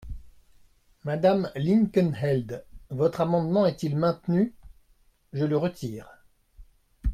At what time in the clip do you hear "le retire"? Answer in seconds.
5.45-6.09